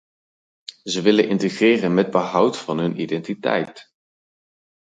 [0.83, 3.93] Ze willen integreren met behoud van hun identiteit.